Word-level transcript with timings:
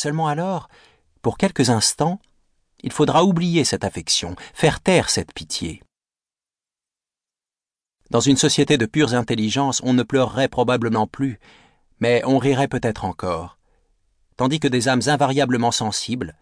Seulement 0.00 0.28
alors, 0.28 0.70
pour 1.20 1.36
quelques 1.36 1.68
instants, 1.68 2.20
il 2.82 2.90
faudra 2.90 3.22
oublier 3.22 3.64
cette 3.64 3.84
affection, 3.84 4.34
faire 4.54 4.80
taire 4.80 5.10
cette 5.10 5.34
pitié. 5.34 5.82
Dans 8.08 8.20
une 8.20 8.38
société 8.38 8.78
de 8.78 8.86
pures 8.86 9.12
intelligences, 9.12 9.82
on 9.84 9.92
ne 9.92 10.02
pleurerait 10.02 10.48
probablement 10.48 11.06
plus, 11.06 11.38
mais 11.98 12.22
on 12.24 12.38
rirait 12.38 12.66
peut-être 12.66 13.04
encore. 13.04 13.58
Tandis 14.38 14.58
que 14.58 14.68
des 14.68 14.88
âmes 14.88 15.02
invariablement 15.04 15.70
sensibles, 15.70 16.34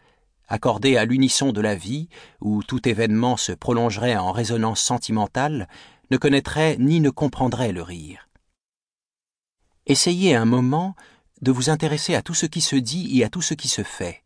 accordées 0.47 0.97
à 0.97 1.05
l'unisson 1.05 1.51
de 1.51 1.61
la 1.61 1.75
vie, 1.75 2.09
où 2.41 2.63
tout 2.63 2.89
événement 2.89 3.37
se 3.37 3.51
prolongerait 3.51 4.17
en 4.17 4.31
résonance 4.31 4.81
sentimentale, 4.81 5.67
ne 6.13 6.17
connaîtraient 6.17 6.77
ni 6.79 7.01
ne 7.01 7.11
comprendraient 7.11 7.73
le 7.73 7.83
rire. 7.83 8.29
Essayez 9.87 10.37
un 10.37 10.45
moment 10.45 10.95
de 11.43 11.53
vous 11.53 11.71
intéresser 11.71 12.15
à 12.15 12.23
tout 12.23 12.35
ce 12.35 12.47
qui 12.47 12.61
se 12.61 12.77
dit 12.77 13.19
et 13.19 13.25
à 13.25 13.29
tout 13.29 13.43
ce 13.43 13.55
qui 13.55 13.69
se 13.69 13.83
fait. 13.83 14.23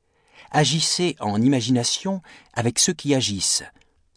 Agissez 0.51 1.16
en 1.20 1.41
imagination 1.41 2.23
avec 2.53 2.79
ceux 2.79 2.93
qui 2.93 3.15
agissent. 3.15 3.65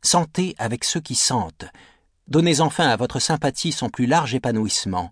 Sentez 0.01 0.55
avec 0.57 0.83
ceux 0.83 0.99
qui 0.99 1.15
sentent. 1.15 1.65
Donnez 2.27 2.59
enfin 2.59 2.87
à 2.87 2.95
votre 2.95 3.19
sympathie 3.19 3.71
son 3.71 3.89
plus 3.89 4.05
large 4.05 4.35
épanouissement. 4.35 5.11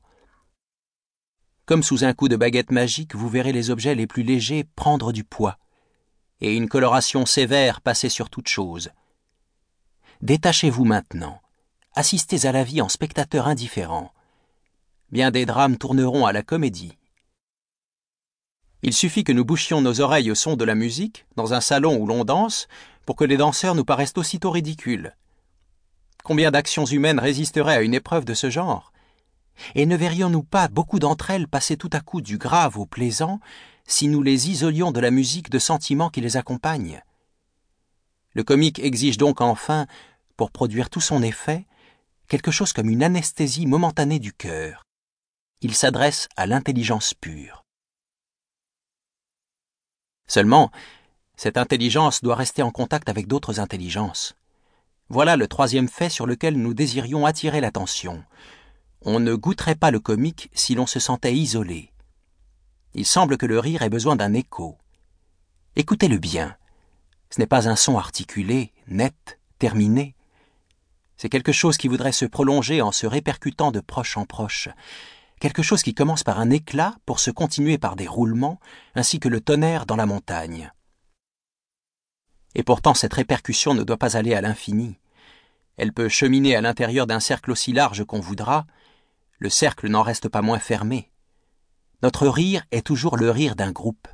Comme 1.66 1.84
sous 1.84 2.04
un 2.04 2.14
coup 2.14 2.28
de 2.28 2.36
baguette 2.36 2.72
magique, 2.72 3.16
vous 3.16 3.30
verrez 3.30 3.54
les 3.54 3.70
objets 3.70 3.96
les 3.96 4.08
plus 4.08 4.24
légers 4.24 4.66
prendre 4.76 5.14
du 5.14 5.24
poids, 5.24 5.58
et 6.42 6.56
une 6.56 6.68
coloration 6.68 7.26
sévère 7.26 7.80
passer 7.80 8.10
sur 8.10 8.30
toute 8.30 8.50
chose. 8.50 8.90
Détachez-vous 10.22 10.84
maintenant. 10.84 11.40
Assistez 11.96 12.46
à 12.46 12.52
la 12.52 12.64
vie 12.64 12.82
en 12.82 12.90
spectateur 12.90 13.48
indifférent. 13.48 14.12
Bien 15.12 15.32
des 15.32 15.46
drames 15.46 15.78
tourneront 15.78 16.26
à 16.26 16.34
la 16.34 16.42
comédie. 16.42 16.98
Il 18.86 18.94
suffit 18.94 19.24
que 19.24 19.32
nous 19.32 19.46
bouchions 19.46 19.80
nos 19.80 20.02
oreilles 20.02 20.30
au 20.30 20.36
son 20.36 20.58
de 20.58 20.66
la 20.66 20.76
musique, 20.76 21.26
dans 21.38 21.54
un 21.54 21.62
salon 21.62 21.96
où 21.96 22.06
l'on 22.06 22.26
danse, 22.26 22.68
pour 23.06 23.16
que 23.16 23.24
les 23.24 23.38
danseurs 23.38 23.76
nous 23.76 23.86
paraissent 23.86 24.18
aussitôt 24.18 24.52
ridicules. 24.52 25.16
Combien 26.26 26.52
d'actions 26.52 26.86
humaines 26.86 27.20
résisteraient 27.20 27.78
à 27.78 27.82
une 27.82 27.94
épreuve 27.94 28.26
de 28.26 28.34
ce 28.34 28.50
genre? 28.50 28.92
Et 29.74 29.86
ne 29.86 29.96
verrions-nous 29.96 30.44
pas 30.44 30.68
beaucoup 30.68 31.00
d'entre 31.00 31.32
elles 31.32 31.48
passer 31.48 31.78
tout 31.78 31.90
à 31.94 32.02
coup 32.02 32.20
du 32.20 32.38
grave 32.38 32.78
au 32.78 32.86
plaisant 32.86 33.40
si 33.88 34.10
nous 34.10 34.22
les 34.22 34.50
isolions 34.50 34.92
de 34.92 35.00
la 35.00 35.12
musique 35.12 35.50
de 35.50 35.60
sentiments 35.60 36.10
qui 36.10 36.20
les 36.20 36.36
accompagnent? 36.36 37.02
Le 38.34 38.44
comique 38.44 38.80
exige 38.80 39.18
donc 39.18 39.40
enfin, 39.40 39.88
pour 40.36 40.52
produire 40.52 40.90
tout 40.90 41.02
son 41.02 41.24
effet, 41.24 41.66
quelque 42.28 42.52
chose 42.52 42.74
comme 42.74 42.90
une 42.90 43.04
anesthésie 43.04 43.66
momentanée 43.66 44.20
du 44.20 44.34
cœur. 44.34 44.84
Il 45.62 45.74
s'adresse 45.74 46.28
à 46.36 46.48
l'intelligence 46.48 47.14
pure. 47.14 47.63
Seulement, 50.28 50.72
cette 51.36 51.58
intelligence 51.58 52.22
doit 52.22 52.36
rester 52.36 52.62
en 52.62 52.72
contact 52.72 53.10
avec 53.10 53.28
d'autres 53.28 53.60
intelligences. 53.60 54.36
Voilà 55.10 55.36
le 55.36 55.48
troisième 55.48 55.90
fait 55.90 56.10
sur 56.10 56.26
lequel 56.26 56.58
nous 56.58 56.74
désirions 56.74 57.26
attirer 57.26 57.62
l'attention. 57.62 58.24
On 59.02 59.20
ne 59.20 59.36
goûterait 59.36 59.76
pas 59.76 59.92
le 59.92 60.00
comique 60.00 60.50
si 60.54 60.76
l'on 60.76 60.86
se 60.86 61.00
sentait 61.00 61.36
isolé. 61.36 61.92
Il 62.94 63.06
semble 63.06 63.38
que 63.38 63.46
le 63.46 63.60
rire 63.60 63.82
ait 63.82 63.90
besoin 63.90 64.16
d'un 64.16 64.34
écho. 64.34 64.78
Écoutez-le 65.76 66.18
bien. 66.18 66.56
Ce 67.30 67.40
n'est 67.40 67.48
pas 67.48 67.68
un 67.68 67.76
son 67.76 67.98
articulé, 67.98 68.72
net, 68.88 69.40
terminé. 69.60 70.16
C'est 71.18 71.30
quelque 71.30 71.52
chose 71.52 71.78
qui 71.78 71.88
voudrait 71.88 72.12
se 72.12 72.26
prolonger 72.26 72.82
en 72.82 72.92
se 72.92 73.08
répercutant 73.08 73.72
de 73.72 73.80
proche 73.80 74.18
en 74.18 74.26
proche, 74.26 74.70
quelque 75.44 75.62
chose 75.62 75.84
qui 75.84 75.94
commence 75.94 76.24
par 76.24 76.40
un 76.40 76.50
éclat 76.52 76.96
pour 77.06 77.20
se 77.20 77.30
continuer 77.30 77.78
par 77.78 77.98
des 77.98 78.08
roulements, 78.08 78.62
ainsi 78.96 79.20
que 79.20 79.28
le 79.28 79.42
tonnerre 79.42 79.86
dans 79.86 79.98
la 79.98 80.06
montagne. 80.06 80.72
Et 82.56 82.64
pourtant 82.64 82.94
cette 82.94 83.14
répercussion 83.14 83.74
ne 83.74 83.84
doit 83.84 83.98
pas 83.98 84.16
aller 84.16 84.34
à 84.36 84.40
l'infini. 84.40 84.96
Elle 85.76 85.92
peut 85.92 86.08
cheminer 86.08 86.56
à 86.56 86.62
l'intérieur 86.62 87.08
d'un 87.08 87.20
cercle 87.20 87.52
aussi 87.52 87.74
large 87.74 88.06
qu'on 88.06 88.22
voudra, 88.22 88.66
le 89.38 89.50
cercle 89.50 89.90
n'en 89.90 90.02
reste 90.02 90.30
pas 90.30 90.42
moins 90.42 90.60
fermé. 90.60 91.12
Notre 92.04 92.30
rire 92.30 92.64
est 92.72 92.88
toujours 92.88 93.18
le 93.18 93.30
rire 93.30 93.58
d'un 93.58 93.74
groupe. 93.74 94.08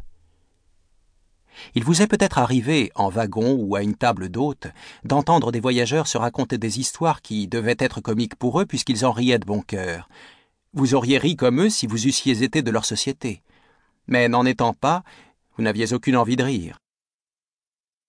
Il 1.75 1.83
vous 1.83 2.01
est 2.01 2.07
peut-être 2.07 2.39
arrivé, 2.39 2.91
en 2.95 3.09
wagon 3.09 3.53
ou 3.53 3.75
à 3.75 3.83
une 3.83 3.95
table 3.95 4.29
d'hôte, 4.29 4.65
d'entendre 5.03 5.51
des 5.51 5.59
voyageurs 5.59 6.07
se 6.07 6.17
raconter 6.17 6.57
des 6.57 6.79
histoires 6.79 7.21
qui 7.21 7.47
devaient 7.47 7.77
être 7.77 8.01
comiques 8.01 8.35
pour 8.35 8.59
eux 8.59 8.65
puisqu'ils 8.65 9.05
en 9.05 9.11
riaient 9.11 9.37
de 9.37 9.45
bon 9.45 9.61
cœur, 9.61 10.09
vous 10.73 10.93
auriez 10.93 11.17
ri 11.17 11.35
comme 11.35 11.61
eux 11.61 11.69
si 11.69 11.87
vous 11.87 12.07
eussiez 12.07 12.43
été 12.43 12.61
de 12.61 12.71
leur 12.71 12.85
société. 12.85 13.41
Mais 14.07 14.27
n'en 14.27 14.45
étant 14.45 14.73
pas, 14.73 15.03
vous 15.55 15.63
n'aviez 15.63 15.93
aucune 15.93 16.17
envie 16.17 16.35
de 16.35 16.43
rire. 16.43 16.79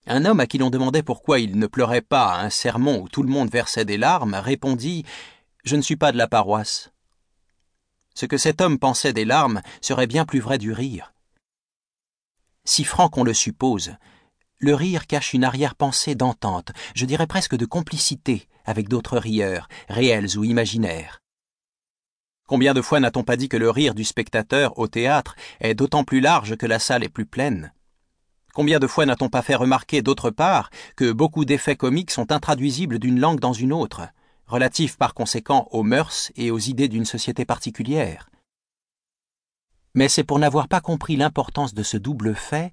Un 0.06 0.24
homme 0.24 0.40
à 0.40 0.46
qui 0.46 0.58
l'on 0.58 0.70
demandait 0.70 1.02
pourquoi 1.02 1.40
il 1.40 1.58
ne 1.58 1.66
pleurait 1.66 2.00
pas 2.00 2.32
à 2.32 2.44
un 2.44 2.50
sermon 2.50 3.00
où 3.02 3.08
tout 3.08 3.22
le 3.22 3.28
monde 3.28 3.50
versait 3.50 3.84
des 3.84 3.98
larmes 3.98 4.34
répondit 4.34 5.04
Je 5.64 5.76
ne 5.76 5.82
suis 5.82 5.96
pas 5.96 6.12
de 6.12 6.16
la 6.16 6.28
paroisse. 6.28 6.90
Ce 8.14 8.26
que 8.26 8.38
cet 8.38 8.60
homme 8.60 8.78
pensait 8.78 9.12
des 9.12 9.24
larmes 9.24 9.62
serait 9.80 10.06
bien 10.06 10.24
plus 10.24 10.40
vrai 10.40 10.58
du 10.58 10.72
rire. 10.72 11.12
Si 12.64 12.84
franc 12.84 13.08
qu'on 13.08 13.24
le 13.24 13.34
suppose, 13.34 13.94
le 14.58 14.74
rire 14.74 15.06
cache 15.06 15.32
une 15.32 15.44
arrière-pensée 15.44 16.14
d'entente, 16.14 16.72
je 16.94 17.06
dirais 17.06 17.26
presque 17.26 17.56
de 17.56 17.64
complicité 17.66 18.48
avec 18.64 18.88
d'autres 18.88 19.18
rieurs, 19.18 19.68
réels 19.88 20.36
ou 20.36 20.44
imaginaires. 20.44 21.19
Combien 22.50 22.74
de 22.74 22.82
fois 22.82 22.98
n'a-t-on 22.98 23.22
pas 23.22 23.36
dit 23.36 23.48
que 23.48 23.56
le 23.56 23.70
rire 23.70 23.94
du 23.94 24.02
spectateur 24.02 24.76
au 24.76 24.88
théâtre 24.88 25.36
est 25.60 25.76
d'autant 25.76 26.02
plus 26.02 26.18
large 26.18 26.56
que 26.56 26.66
la 26.66 26.80
salle 26.80 27.04
est 27.04 27.08
plus 27.08 27.24
pleine? 27.24 27.72
Combien 28.54 28.80
de 28.80 28.88
fois 28.88 29.06
n'a-t-on 29.06 29.28
pas 29.28 29.42
fait 29.42 29.54
remarquer 29.54 30.02
d'autre 30.02 30.30
part 30.30 30.70
que 30.96 31.12
beaucoup 31.12 31.44
d'effets 31.44 31.76
comiques 31.76 32.10
sont 32.10 32.32
intraduisibles 32.32 32.98
d'une 32.98 33.20
langue 33.20 33.38
dans 33.38 33.52
une 33.52 33.72
autre, 33.72 34.08
relatifs 34.48 34.96
par 34.98 35.14
conséquent 35.14 35.68
aux 35.70 35.84
mœurs 35.84 36.32
et 36.34 36.50
aux 36.50 36.58
idées 36.58 36.88
d'une 36.88 37.04
société 37.04 37.44
particulière? 37.44 38.28
Mais 39.94 40.08
c'est 40.08 40.24
pour 40.24 40.40
n'avoir 40.40 40.66
pas 40.66 40.80
compris 40.80 41.14
l'importance 41.14 41.72
de 41.72 41.84
ce 41.84 41.98
double 41.98 42.34
fait 42.34 42.72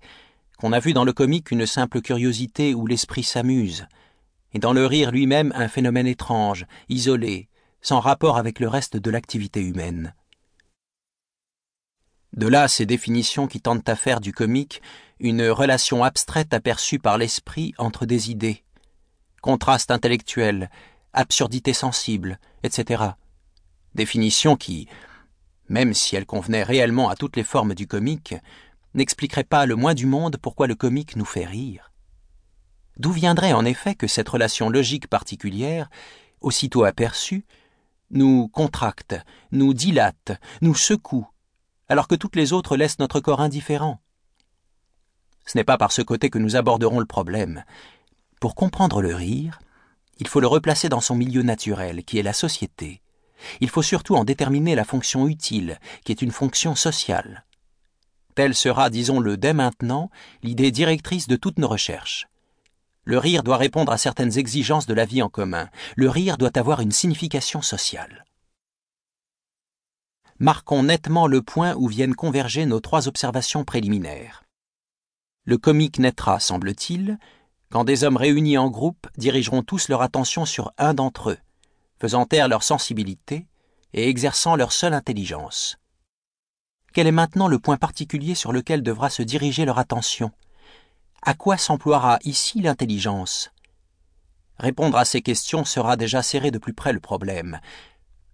qu'on 0.58 0.74
a 0.74 0.80
vu 0.80 0.94
dans 0.94 1.06
le 1.06 1.14
comique 1.14 1.52
une 1.52 1.68
simple 1.68 2.02
curiosité 2.02 2.74
où 2.74 2.88
l'esprit 2.88 3.22
s'amuse, 3.22 3.86
et 4.54 4.58
dans 4.58 4.74
le 4.74 4.88
rire 4.88 5.12
lui-même 5.12 5.54
un 5.56 5.68
phénomène 5.68 6.08
étrange, 6.08 6.66
isolé, 6.90 7.48
sans 7.88 8.02
rapport 8.02 8.36
avec 8.36 8.60
le 8.60 8.68
reste 8.68 8.98
de 8.98 9.10
l'activité 9.10 9.62
humaine. 9.62 10.14
De 12.34 12.46
là 12.46 12.68
ces 12.68 12.86
définitions 12.86 13.48
qui 13.48 13.62
tentent 13.62 13.88
à 13.88 13.96
faire 13.96 14.20
du 14.20 14.34
comique 14.34 14.82
une 15.22 15.48
relation 15.48 16.04
abstraite 16.04 16.54
aperçue 16.54 17.00
par 17.00 17.18
l'esprit 17.18 17.74
entre 17.78 18.06
des 18.06 18.30
idées, 18.30 18.66
contraste 19.42 19.90
intellectuel, 19.90 20.70
absurdité 21.14 21.72
sensible, 21.72 22.42
etc. 22.62 23.04
Définitions 23.96 24.58
qui, 24.58 24.90
même 25.70 25.94
si 25.94 26.18
elles 26.18 26.26
convenaient 26.26 26.64
réellement 26.64 27.08
à 27.08 27.16
toutes 27.16 27.38
les 27.38 27.46
formes 27.46 27.74
du 27.74 27.88
comique, 27.88 28.36
n'expliqueraient 28.96 29.46
pas 29.46 29.66
le 29.66 29.78
moins 29.78 29.94
du 29.94 30.08
monde 30.08 30.36
pourquoi 30.36 30.68
le 30.68 30.76
comique 30.76 31.16
nous 31.16 31.24
fait 31.24 31.46
rire. 31.46 31.94
D'où 32.98 33.14
viendrait 33.14 33.54
en 33.54 33.64
effet 33.64 33.96
que 33.96 34.08
cette 34.08 34.28
relation 34.28 34.70
logique 34.70 35.08
particulière, 35.08 35.90
aussitôt 36.42 36.84
aperçue, 36.84 37.46
nous 38.12 38.48
contracte, 38.48 39.16
nous 39.52 39.74
dilate, 39.74 40.32
nous 40.62 40.76
secoue, 40.76 41.28
alors 41.90 42.08
que 42.08 42.16
toutes 42.16 42.36
les 42.36 42.54
autres 42.54 42.78
laissent 42.78 43.00
notre 43.00 43.20
corps 43.20 43.42
indifférent. 43.42 44.00
Ce 45.46 45.58
n'est 45.58 45.64
pas 45.64 45.78
par 45.78 45.92
ce 45.92 46.02
côté 46.02 46.30
que 46.30 46.40
nous 46.40 46.56
aborderons 46.56 47.00
le 47.00 47.06
problème. 47.06 47.64
Pour 48.40 48.56
comprendre 48.56 49.02
le 49.02 49.16
rire, 49.16 49.60
il 50.20 50.28
faut 50.28 50.40
le 50.40 50.48
replacer 50.48 50.90
dans 50.90 51.02
son 51.02 51.16
milieu 51.16 51.44
naturel, 51.44 52.04
qui 52.04 52.18
est 52.18 52.24
la 52.24 52.34
société. 52.34 53.02
Il 53.62 53.70
faut 53.70 53.84
surtout 53.84 54.16
en 54.16 54.26
déterminer 54.26 54.76
la 54.76 54.84
fonction 54.84 55.28
utile, 55.28 55.80
qui 56.04 56.12
est 56.12 56.22
une 56.22 56.32
fonction 56.32 56.76
sociale. 56.76 57.46
Telle 58.36 58.56
sera, 58.56 58.90
disons-le 58.90 59.38
dès 59.38 59.54
maintenant, 59.54 60.10
l'idée 60.44 60.72
directrice 60.72 61.28
de 61.28 61.36
toutes 61.36 61.60
nos 61.60 61.68
recherches. 61.68 62.28
Le 63.08 63.20
rire 63.20 63.42
doit 63.42 63.56
répondre 63.56 63.94
à 63.94 63.98
certaines 63.98 64.38
exigences 64.38 64.86
de 64.86 64.94
la 64.94 65.06
vie 65.06 65.22
en 65.22 65.30
commun. 65.30 65.70
Le 65.96 66.10
rire 66.10 66.38
doit 66.38 66.58
avoir 66.58 66.82
une 66.82 66.92
signification 66.92 67.62
sociale. 67.62 68.26
Marquons 70.40 70.84
nettement 70.84 71.26
le 71.26 71.42
point 71.42 71.74
où 71.76 71.88
viennent 71.88 72.16
converger 72.16 72.66
nos 72.66 72.82
trois 72.82 73.08
observations 73.08 73.64
préliminaires. 73.64 74.44
Le 75.46 75.58
comique 75.58 76.00
naîtra, 76.00 76.42
semble-t-il, 76.42 77.18
quand 77.72 77.86
des 77.86 78.04
hommes 78.04 78.18
réunis 78.18 78.58
en 78.58 78.70
groupe 78.70 79.08
dirigeront 79.16 79.64
tous 79.64 79.88
leur 79.88 80.02
attention 80.02 80.44
sur 80.44 80.74
un 80.78 80.94
d'entre 80.94 81.30
eux, 81.30 81.38
faisant 82.02 82.26
taire 82.26 82.50
leur 82.50 82.62
sensibilité 82.62 83.48
et 83.94 84.10
exerçant 84.10 84.58
leur 84.58 84.74
seule 84.74 84.94
intelligence. 84.94 85.78
Quel 86.92 87.08
est 87.08 87.14
maintenant 87.14 87.48
le 87.48 87.58
point 87.58 87.78
particulier 87.78 88.36
sur 88.36 88.52
lequel 88.52 88.84
devra 88.84 89.10
se 89.10 89.24
diriger 89.24 89.64
leur 89.64 89.80
attention 89.80 90.34
à 91.22 91.34
quoi 91.34 91.58
s'emploiera 91.58 92.20
ici 92.24 92.62
l'intelligence? 92.62 93.52
Répondre 94.58 94.98
à 94.98 95.06
ces 95.06 95.22
questions 95.22 95.66
sera 95.66 95.98
déjà 95.98 96.24
serrer 96.24 96.52
de 96.52 96.58
plus 96.58 96.74
près 96.74 96.94
le 96.94 97.00
problème, 97.00 97.60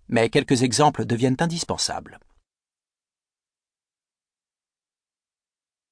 mais 0.07 0.29
quelques 0.29 0.63
exemples 0.63 1.05
deviennent 1.05 1.37
indispensables. 1.39 2.19